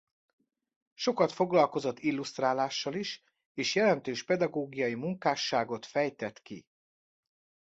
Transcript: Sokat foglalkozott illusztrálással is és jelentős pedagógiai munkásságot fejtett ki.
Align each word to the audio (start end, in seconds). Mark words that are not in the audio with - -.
Sokat 0.93 1.31
foglalkozott 1.31 1.99
illusztrálással 1.99 2.93
is 2.93 3.23
és 3.53 3.75
jelentős 3.75 4.23
pedagógiai 4.23 4.95
munkásságot 4.95 5.85
fejtett 5.85 6.41
ki. 6.41 6.65